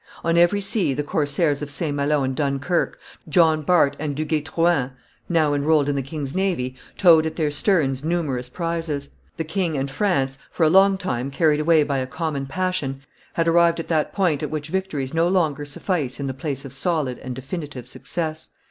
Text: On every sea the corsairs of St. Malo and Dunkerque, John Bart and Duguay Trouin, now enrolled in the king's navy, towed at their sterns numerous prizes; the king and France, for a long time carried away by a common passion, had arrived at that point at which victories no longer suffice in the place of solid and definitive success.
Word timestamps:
On 0.23 0.35
every 0.35 0.61
sea 0.61 0.95
the 0.95 1.03
corsairs 1.03 1.61
of 1.61 1.69
St. 1.69 1.95
Malo 1.95 2.23
and 2.23 2.35
Dunkerque, 2.35 2.97
John 3.29 3.61
Bart 3.61 3.95
and 3.99 4.15
Duguay 4.15 4.41
Trouin, 4.43 4.93
now 5.29 5.53
enrolled 5.53 5.87
in 5.87 5.95
the 5.95 6.01
king's 6.01 6.33
navy, 6.33 6.75
towed 6.97 7.27
at 7.27 7.35
their 7.35 7.51
sterns 7.51 8.03
numerous 8.03 8.49
prizes; 8.49 9.09
the 9.37 9.43
king 9.43 9.77
and 9.77 9.91
France, 9.91 10.39
for 10.49 10.63
a 10.63 10.71
long 10.71 10.97
time 10.97 11.29
carried 11.29 11.59
away 11.59 11.83
by 11.83 11.99
a 11.99 12.07
common 12.07 12.47
passion, 12.47 13.03
had 13.35 13.47
arrived 13.47 13.79
at 13.79 13.89
that 13.89 14.11
point 14.11 14.41
at 14.41 14.49
which 14.49 14.69
victories 14.69 15.13
no 15.13 15.27
longer 15.27 15.65
suffice 15.65 16.19
in 16.19 16.25
the 16.25 16.33
place 16.33 16.65
of 16.65 16.73
solid 16.73 17.19
and 17.19 17.35
definitive 17.35 17.87
success. 17.87 18.49